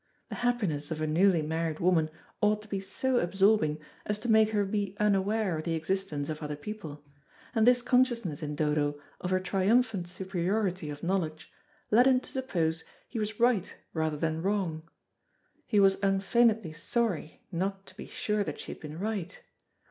[0.29, 2.09] The happiness of a newly married woman
[2.41, 3.77] ought to be so absorbing,
[4.07, 7.03] as to make her be unaware of the existence of other people;
[7.53, 11.51] and this consciousness in Dodo of her triumphant superiority of knowledge,
[11.91, 14.89] led him to suppose he was right rather than wrong.
[15.67, 19.39] He was unfeignedly sorry not to be sure that she had been right.